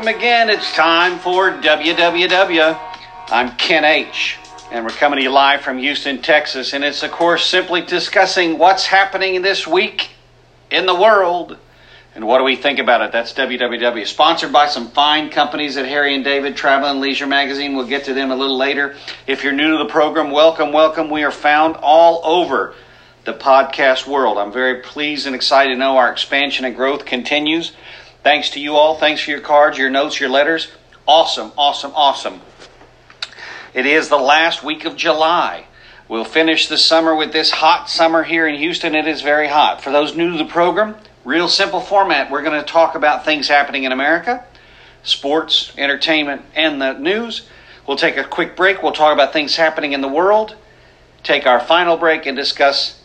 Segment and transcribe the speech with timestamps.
[0.00, 0.48] welcome again.
[0.48, 2.80] It's time for WWW.
[3.28, 4.38] I'm Ken H,
[4.72, 6.72] and we're coming to you live from Houston, Texas.
[6.72, 10.08] And it's, of course, simply discussing what's happening this week
[10.70, 11.58] in the world
[12.14, 13.12] and what do we think about it.
[13.12, 14.06] That's WWW.
[14.06, 17.76] Sponsored by some fine companies at Harry and David Travel and Leisure Magazine.
[17.76, 18.96] We'll get to them a little later.
[19.26, 21.10] If you're new to the program, welcome, welcome.
[21.10, 22.74] We are found all over
[23.26, 24.38] the podcast world.
[24.38, 27.72] I'm very pleased and excited to know our expansion and growth continues.
[28.22, 28.96] Thanks to you all.
[28.96, 30.68] Thanks for your cards, your notes, your letters.
[31.08, 32.40] Awesome, awesome, awesome.
[33.72, 35.64] It is the last week of July.
[36.06, 38.94] We'll finish the summer with this hot summer here in Houston.
[38.94, 39.80] It is very hot.
[39.80, 42.30] For those new to the program, real simple format.
[42.30, 44.44] We're going to talk about things happening in America,
[45.02, 47.48] sports, entertainment, and the news.
[47.86, 48.82] We'll take a quick break.
[48.82, 50.56] We'll talk about things happening in the world,
[51.22, 53.00] take our final break, and discuss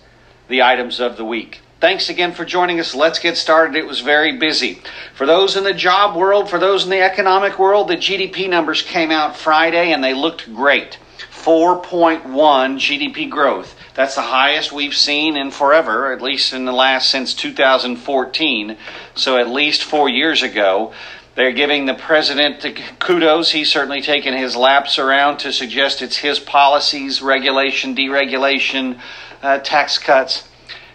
[0.50, 1.62] the items of the week.
[1.86, 2.96] Thanks again for joining us.
[2.96, 3.76] Let's get started.
[3.76, 4.82] It was very busy.
[5.14, 8.82] For those in the job world, for those in the economic world, the GDP numbers
[8.82, 10.98] came out Friday and they looked great.
[11.30, 13.76] 4.1 GDP growth.
[13.94, 18.78] That's the highest we've seen in forever, at least in the last since 2014.
[19.14, 20.92] So at least four years ago.
[21.36, 22.66] They're giving the president
[22.98, 23.52] kudos.
[23.52, 29.00] He's certainly taken his laps around to suggest it's his policies, regulation, deregulation,
[29.44, 30.48] uh, tax cuts.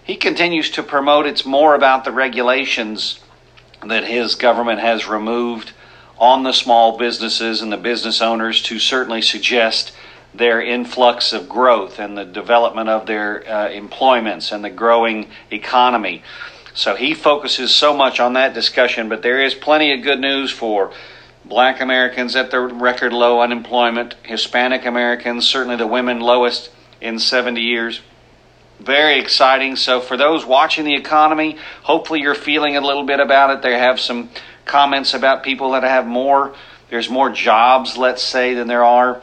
[0.04, 3.20] He continues to promote it's more about the regulations
[3.86, 5.72] that his government has removed
[6.18, 9.92] on the small businesses and the business owners to certainly suggest
[10.34, 16.22] their influx of growth and the development of their uh, employments and the growing economy.
[16.74, 20.50] So he focuses so much on that discussion, but there is plenty of good news
[20.50, 20.92] for
[21.44, 26.70] black Americans at the record low unemployment, Hispanic Americans, certainly the women lowest
[27.00, 28.00] in 70 years.
[28.80, 29.76] Very exciting.
[29.76, 33.62] So, for those watching the economy, hopefully you're feeling a little bit about it.
[33.62, 34.30] They have some
[34.64, 36.54] comments about people that have more,
[36.88, 39.20] there's more jobs, let's say, than there are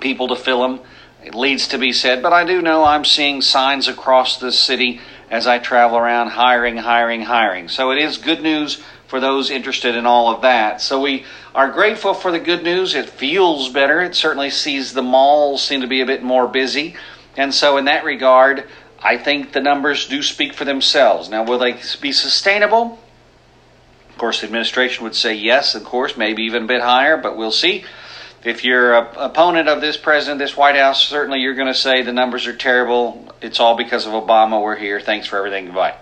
[0.00, 0.80] people to fill them.
[1.24, 5.00] It leads to be said, but I do know I'm seeing signs across the city
[5.30, 7.68] as I travel around hiring, hiring, hiring.
[7.68, 10.80] So it is good news for those interested in all of that.
[10.80, 12.94] So we are grateful for the good news.
[12.96, 14.00] It feels better.
[14.00, 16.96] It certainly sees the malls seem to be a bit more busy.
[17.36, 18.68] And so, in that regard,
[19.00, 21.28] I think the numbers do speak for themselves.
[21.28, 22.98] Now, will they be sustainable?
[24.10, 27.36] Of course, the administration would say yes, of course, maybe even a bit higher, but
[27.36, 27.84] we'll see.
[28.44, 32.02] If you're an opponent of this president, this White House, certainly you're going to say
[32.02, 33.32] the numbers are terrible.
[33.40, 34.60] It's all because of Obama.
[34.60, 35.00] We're here.
[35.00, 35.66] Thanks for everything.
[35.66, 35.94] Goodbye.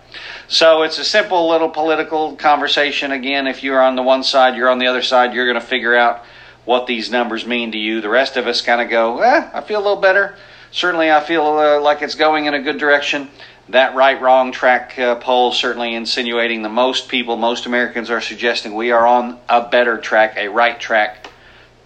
[0.49, 3.13] So it's a simple little political conversation.
[3.13, 5.67] Again, if you're on the one side, you're on the other side, you're going to
[5.67, 6.25] figure out
[6.65, 8.01] what these numbers mean to you.
[8.01, 10.37] The rest of us kind of go, eh, I feel a little better.
[10.73, 13.29] Certainly, I feel uh, like it's going in a good direction.
[13.71, 18.75] That right wrong track uh, poll certainly insinuating the most people, most Americans are suggesting
[18.75, 21.29] we are on a better track, a right track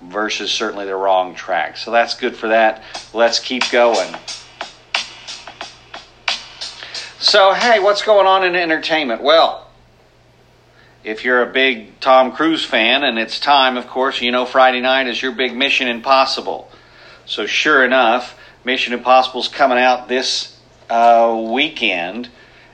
[0.03, 1.77] versus certainly the wrong track.
[1.77, 2.83] So that's good for that.
[3.13, 4.15] Let's keep going.
[7.19, 9.23] So, hey, what's going on in entertainment?
[9.23, 9.67] Well,
[11.05, 14.83] if you're a big Tom Cruise fan, and it's time, of course, you know Friday
[14.83, 16.71] night is your big Mission Impossible.
[17.25, 20.59] So, sure enough, Mission Impossible's coming out this
[20.91, 22.29] uh, weekend,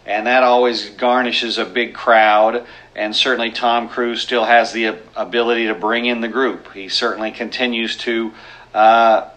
[0.07, 5.69] and that always garnishes a big crowd and certainly Tom Cruise still has the ability
[5.69, 6.73] to bring in the group.
[6.73, 8.33] He certainly continues to
[8.75, 9.31] uh,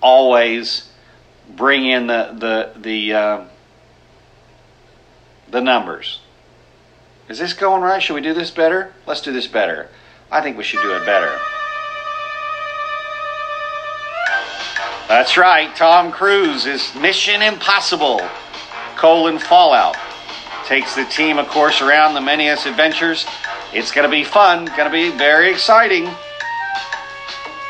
[0.00, 0.90] always
[1.48, 3.44] bring in the the the uh,
[5.48, 6.20] the numbers.
[7.28, 8.02] Is this going right?
[8.02, 8.92] Should we do this better?
[9.06, 9.88] Let's do this better.
[10.30, 11.38] I think we should do it better.
[15.14, 15.72] That's right.
[15.76, 18.20] Tom Cruise is Mission Impossible:
[18.96, 19.96] colon Fallout
[20.66, 23.24] takes the team, of course, around the manyest adventures.
[23.72, 26.08] It's going to be fun, going to be very exciting.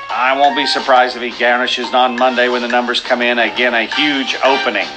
[0.09, 3.39] I won't be surprised if he garnishes on Monday when the numbers come in.
[3.39, 4.89] Again, a huge opening.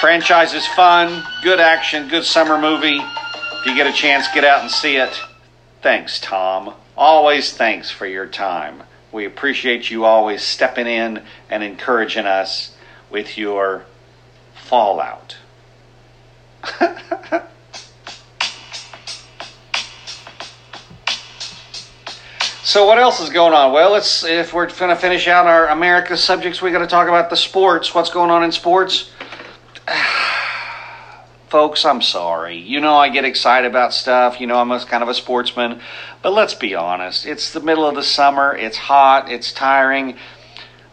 [0.00, 3.02] Franchise is fun, good action, good summer movie.
[3.02, 5.14] If you get a chance, get out and see it.
[5.82, 6.72] Thanks, Tom.
[6.96, 8.82] Always thanks for your time.
[9.12, 12.76] We appreciate you always stepping in and encouraging us
[13.10, 13.84] with your
[14.54, 15.36] fallout.
[22.62, 23.72] so what else is going on?
[23.72, 27.06] Well, let's if we're going to finish out our America subjects, we got to talk
[27.08, 27.94] about the sports.
[27.94, 29.10] What's going on in sports?
[31.48, 32.56] Folks, I'm sorry.
[32.56, 34.40] You know I get excited about stuff.
[34.40, 35.80] You know I'm a, kind of a sportsman,
[36.20, 37.24] but let's be honest.
[37.24, 38.52] It's the middle of the summer.
[38.56, 39.30] It's hot.
[39.30, 40.16] It's tiring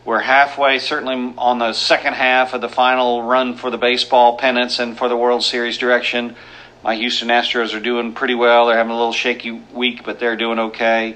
[0.05, 4.77] We're halfway, certainly on the second half of the final run for the baseball pennants
[4.77, 6.35] and for the World Series direction.
[6.83, 8.67] My Houston Astros are doing pretty well.
[8.67, 11.15] They're having a little shaky week, but they're doing okay.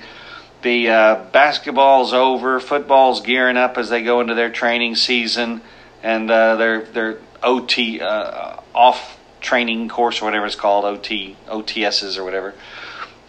[0.64, 2.60] The uh, basketball's over.
[2.60, 5.62] Football's gearing up as they go into their training season,
[6.02, 12.18] and uh, their their OT uh, off training course or whatever it's called, OT OTSs
[12.18, 12.54] or whatever.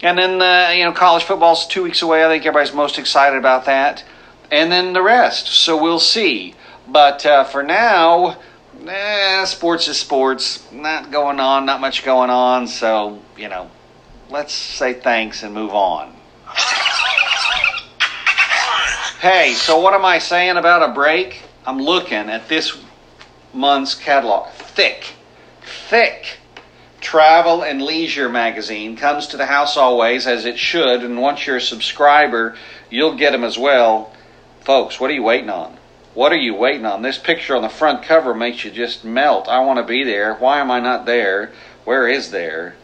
[0.01, 2.23] And then uh, you know college football's two weeks away.
[2.23, 4.03] I think everybody's most excited about that
[4.51, 5.47] and then the rest.
[5.47, 6.55] So we'll see.
[6.87, 8.37] But uh, for now,
[8.85, 10.71] eh, sports is sports.
[10.71, 12.67] Not going on, not much going on.
[12.67, 13.69] So, you know,
[14.29, 16.15] let's say thanks and move on.
[19.19, 21.41] Hey, so what am I saying about a break?
[21.65, 22.81] I'm looking at this
[23.53, 24.49] month's catalog.
[24.53, 25.13] Thick,
[25.89, 26.37] thick.
[27.01, 31.03] Travel and Leisure magazine comes to the house always, as it should.
[31.03, 32.55] And once you're a subscriber,
[32.89, 34.13] you'll get them as well.
[34.61, 35.77] Folks, what are you waiting on?
[36.13, 37.01] What are you waiting on?
[37.01, 39.47] This picture on the front cover makes you just melt.
[39.47, 40.35] I want to be there.
[40.35, 41.53] Why am I not there?
[41.85, 42.75] Where is there?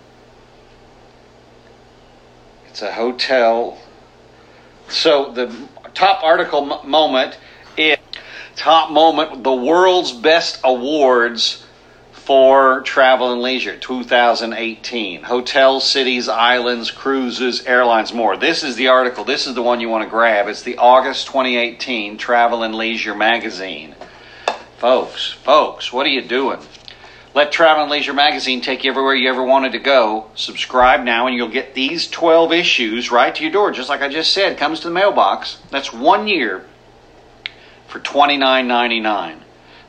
[2.70, 3.78] It's a hotel.
[4.88, 5.54] So the
[5.94, 7.38] top article moment
[7.78, 7.98] is
[8.56, 11.65] top moment the world's best awards
[12.26, 15.22] for Travel and Leisure 2018.
[15.22, 18.36] Hotels, cities, islands, cruises, airlines, more.
[18.36, 19.24] This is the article.
[19.24, 20.48] This is the one you want to grab.
[20.48, 23.94] It's the August 2018 Travel and Leisure magazine.
[24.80, 26.60] Folks, folks, what are you doing?
[27.36, 30.32] Let Travel and Leisure magazine take you everywhere you ever wanted to go.
[30.34, 34.10] Subscribe now and you'll get these 12 issues right to your door, just like I
[34.10, 34.58] just said.
[34.58, 35.60] Comes to the mailbox.
[35.70, 36.66] That's one year
[37.86, 39.45] for $29.99.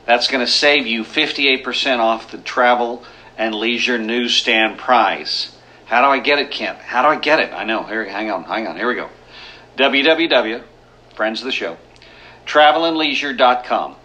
[0.07, 3.03] That's going to save you 58% off the travel
[3.37, 5.53] and leisure newsstand price.
[5.85, 6.79] How do I get it, Kent?
[6.79, 7.51] How do I get it?
[7.53, 7.83] I know.
[7.83, 8.77] Here, hang on, hang on.
[8.77, 9.09] Here we go.
[9.75, 10.63] www,
[11.13, 11.75] friends of the show,
[12.45, 13.95] travelandleisure.com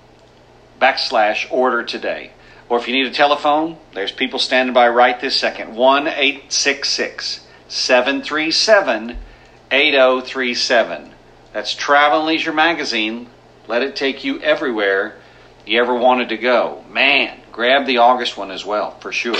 [0.81, 2.33] backslash order today.
[2.69, 5.77] Or if you need a telephone, there's people standing by right this second.
[5.77, 9.19] 1 866 737
[9.71, 11.11] 8037.
[11.53, 13.29] That's Travel and Leisure Magazine.
[13.69, 15.22] Let it take you everywhere
[15.67, 19.37] you ever wanted to go, man, grab the August one as well, for sure.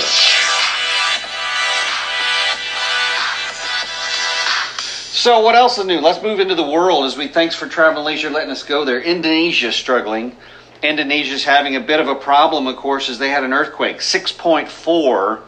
[5.23, 6.01] So, what else is new?
[6.01, 9.01] Let's move into the world as we thanks for Travel Leisure letting us go there.
[9.01, 10.35] Indonesia struggling.
[10.81, 15.39] Indonesia's having a bit of a problem, of course, as they had an earthquake, 6.4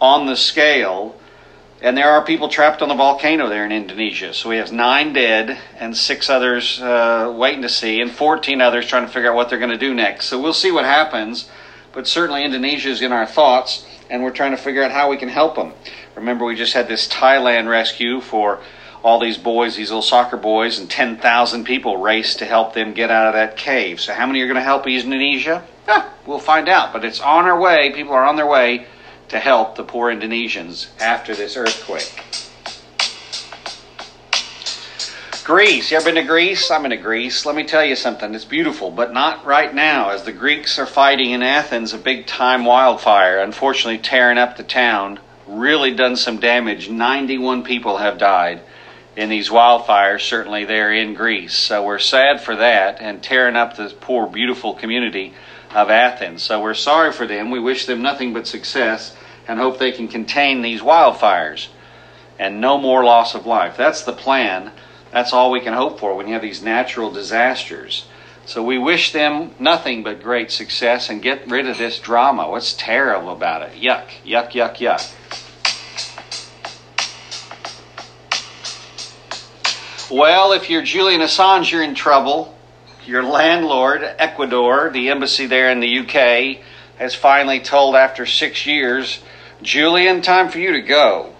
[0.00, 1.18] on the scale.
[1.84, 4.32] And there are people trapped on the volcano there in Indonesia.
[4.32, 8.86] So we have nine dead and six others uh, waiting to see, and 14 others
[8.86, 10.28] trying to figure out what they're going to do next.
[10.28, 11.46] So we'll see what happens.
[11.92, 15.18] But certainly Indonesia is in our thoughts, and we're trying to figure out how we
[15.18, 15.74] can help them.
[16.16, 18.60] Remember, we just had this Thailand rescue for
[19.02, 23.10] all these boys, these little soccer boys, and 10,000 people raced to help them get
[23.10, 24.00] out of that cave.
[24.00, 25.62] So, how many are going to help Indonesia?
[26.24, 26.94] We'll find out.
[26.94, 27.92] But it's on our way.
[27.92, 28.86] People are on their way
[29.28, 32.24] to help the poor Indonesians after this earthquake.
[35.44, 35.90] Greece.
[35.90, 36.70] You ever been to Greece?
[36.70, 37.44] I'm in Greece.
[37.44, 38.34] Let me tell you something.
[38.34, 42.26] It's beautiful, but not right now, as the Greeks are fighting in Athens a big
[42.26, 45.20] time wildfire, unfortunately tearing up the town.
[45.46, 46.88] Really done some damage.
[46.88, 48.62] 91 people have died
[49.16, 51.54] in these wildfires, certainly there in Greece.
[51.54, 55.34] So we're sad for that and tearing up this poor, beautiful community
[55.74, 56.42] of Athens.
[56.42, 57.50] So we're sorry for them.
[57.50, 59.14] We wish them nothing but success
[59.46, 61.68] and hope they can contain these wildfires
[62.38, 63.76] and no more loss of life.
[63.76, 64.72] That's the plan.
[65.10, 68.06] That's all we can hope for when you have these natural disasters.
[68.46, 72.50] So we wish them nothing but great success and get rid of this drama.
[72.50, 73.80] What's terrible about it?
[73.80, 75.12] Yuck, yuck, yuck, yuck.
[80.10, 82.54] Well, if you're Julian Assange, you're in trouble
[83.06, 86.64] your landlord, Ecuador, the embassy there in the UK,
[86.98, 89.22] has finally told after six years,
[89.64, 91.34] Julian, time for you to go.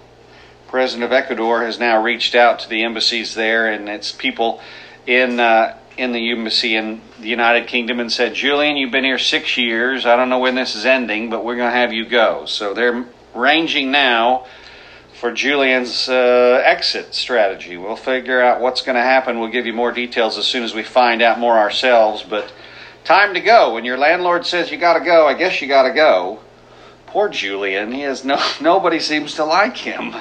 [0.68, 4.62] President of Ecuador has now reached out to the embassies there and its people
[5.06, 9.18] in uh, in the embassy in the United Kingdom and said, Julian, you've been here
[9.18, 10.06] six years.
[10.06, 12.46] I don't know when this is ending, but we're going to have you go.
[12.46, 13.04] So they're
[13.34, 14.46] ranging now
[15.20, 17.76] for Julian's uh, exit strategy.
[17.76, 19.38] We'll figure out what's going to happen.
[19.38, 22.22] We'll give you more details as soon as we find out more ourselves.
[22.22, 22.50] But
[23.04, 23.74] time to go.
[23.74, 26.40] When your landlord says you got to go, I guess you got to go.
[27.14, 27.92] Poor Julian.
[27.92, 30.16] He has no nobody seems to like him,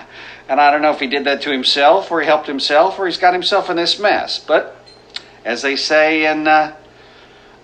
[0.48, 3.08] and I don't know if he did that to himself or he helped himself or
[3.08, 4.38] he's got himself in this mess.
[4.38, 4.78] But
[5.44, 6.76] as they say in uh,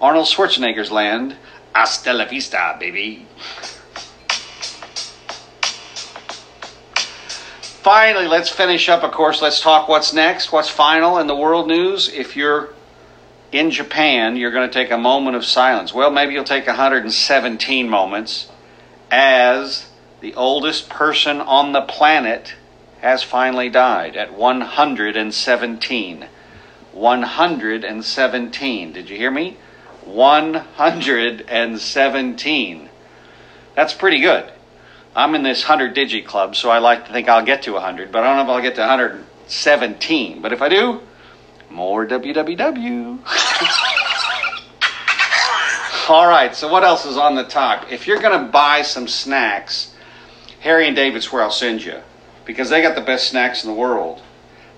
[0.01, 1.35] Arnold Schwarzenegger's land,
[1.75, 3.27] hasta la vista, baby.
[7.83, 9.43] finally, let's finish up, of course.
[9.43, 12.09] Let's talk what's next, what's final in the world news.
[12.09, 12.69] If you're
[13.51, 15.93] in Japan, you're going to take a moment of silence.
[15.93, 18.48] Well, maybe you'll take 117 moments
[19.11, 19.89] as
[20.21, 22.53] the oldest person on the planet
[23.01, 26.25] has finally died at 117.
[26.91, 28.91] 117.
[28.91, 29.57] Did you hear me?
[30.03, 32.89] 117.
[33.75, 34.51] That's pretty good.
[35.15, 38.11] I'm in this 100 digit club, so I like to think I'll get to 100,
[38.11, 40.41] but I don't know if I'll get to 117.
[40.41, 41.01] But if I do,
[41.69, 43.95] more WWW.
[46.09, 47.91] All right, so what else is on the top?
[47.91, 49.93] If you're going to buy some snacks,
[50.61, 52.01] Harry and David's where I'll send you
[52.45, 54.23] because they got the best snacks in the world.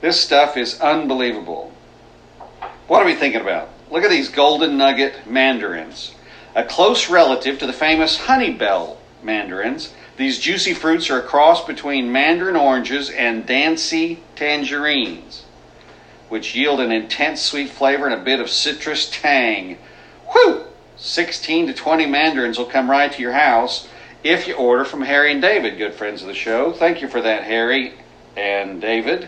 [0.01, 1.71] This stuff is unbelievable.
[2.87, 3.69] What are we thinking about?
[3.89, 6.13] Look at these golden nugget mandarins,
[6.53, 9.93] a close relative to the famous Honeybell mandarins.
[10.17, 15.45] These juicy fruits are a cross between mandarin oranges and Dancy tangerines
[16.27, 19.77] which yield an intense sweet flavor and a bit of citrus tang.
[20.31, 20.65] Whew!
[21.01, 23.89] 16 to 20 mandarins will come right to your house
[24.23, 26.71] if you order from Harry and David, good friends of the show.
[26.71, 27.95] Thank you for that, Harry
[28.37, 29.27] and David.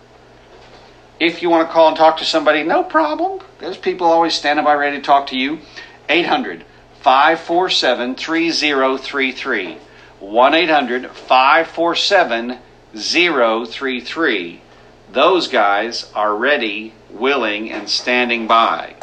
[1.19, 3.41] If you want to call and talk to somebody, no problem.
[3.59, 5.59] There's people always standing by ready to talk to you.
[6.07, 6.63] 800
[7.01, 9.77] 547 3033.
[10.19, 12.57] 1 800 547
[12.95, 14.61] 033.
[15.11, 18.95] Those guys are ready, willing, and standing by.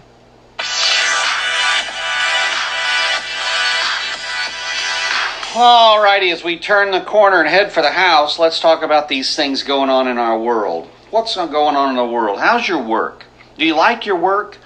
[5.56, 9.34] Alrighty, as we turn the corner and head for the house, let's talk about these
[9.34, 10.86] things going on in our world.
[11.10, 12.38] What's going on in the world?
[12.38, 13.24] How's your work?
[13.56, 14.58] Do you like your work?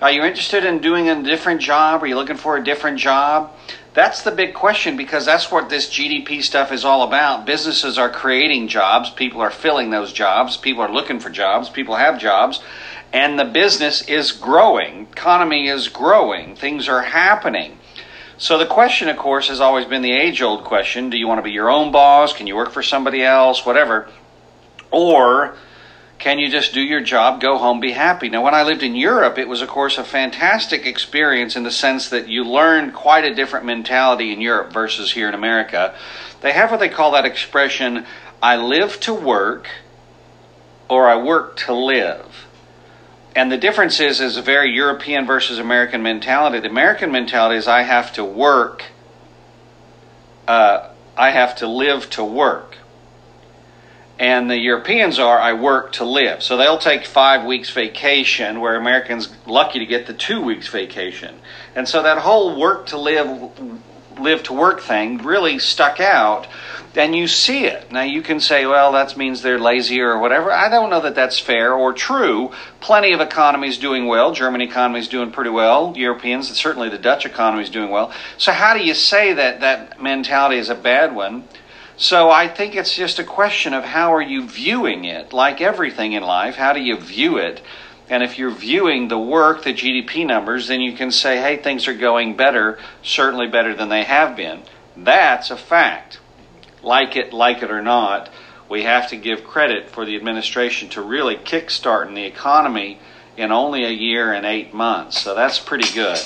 [0.00, 2.02] Are you interested in doing a different job?
[2.02, 3.52] Are you looking for a different job?
[3.92, 7.44] That's the big question because that's what this GDP stuff is all about.
[7.44, 11.96] Businesses are creating jobs, people are filling those jobs, people are looking for jobs, people
[11.96, 12.60] have jobs,
[13.12, 15.08] and the business is growing.
[15.10, 16.54] Economy is growing.
[16.54, 17.78] Things are happening.
[18.38, 21.38] So the question, of course, has always been the age old question do you want
[21.38, 22.32] to be your own boss?
[22.32, 23.66] Can you work for somebody else?
[23.66, 24.08] Whatever.
[24.92, 25.56] Or
[26.20, 28.28] can you just do your job, go home, be happy?
[28.28, 31.70] Now, when I lived in Europe, it was, of course, a fantastic experience in the
[31.70, 35.94] sense that you learned quite a different mentality in Europe versus here in America.
[36.42, 38.04] They have what they call that expression
[38.42, 39.68] I live to work
[40.90, 42.46] or I work to live.
[43.34, 46.60] And the difference is, is a very European versus American mentality.
[46.60, 48.84] The American mentality is I have to work,
[50.46, 52.76] uh, I have to live to work
[54.20, 56.42] and the Europeans are I work to live.
[56.42, 61.40] So they'll take five weeks vacation, where Americans lucky to get the two weeks vacation.
[61.74, 63.50] And so that whole work to live,
[64.20, 66.46] live to work thing really stuck out.
[66.94, 67.90] And you see it.
[67.90, 70.52] Now you can say, well, that means they're lazy or whatever.
[70.52, 72.52] I don't know that that's fair or true.
[72.80, 74.34] Plenty of economies doing well.
[74.34, 75.94] German economy is doing pretty well.
[75.96, 78.12] Europeans, certainly the Dutch economy is doing well.
[78.36, 81.44] So how do you say that that mentality is a bad one?
[82.00, 85.34] So I think it's just a question of how are you viewing it?
[85.34, 87.60] Like everything in life, how do you view it?
[88.08, 91.86] And if you're viewing the work, the GDP numbers, then you can say, hey, things
[91.88, 94.62] are going better, certainly better than they have been.
[94.96, 96.20] That's a fact.
[96.82, 98.30] Like it, like it or not,
[98.66, 102.98] we have to give credit for the administration to really kickstarting the economy
[103.36, 105.20] in only a year and eight months.
[105.20, 106.18] So that's pretty good.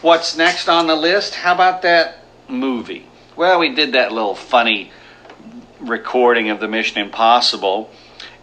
[0.00, 1.34] What's next on the list?
[1.34, 3.06] How about that movie.
[3.36, 4.92] Well, we did that little funny
[5.80, 7.90] recording of the Mission Impossible.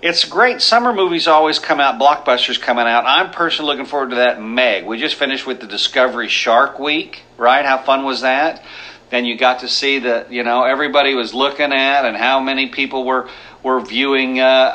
[0.01, 0.61] It's great.
[0.61, 3.05] Summer movies always come out, blockbusters coming out.
[3.05, 4.85] I'm personally looking forward to that Meg.
[4.85, 7.63] We just finished with the Discovery Shark Week, right?
[7.63, 8.63] How fun was that?
[9.11, 12.69] Then you got to see that, you know, everybody was looking at and how many
[12.69, 13.29] people were,
[13.61, 14.71] were viewing uh,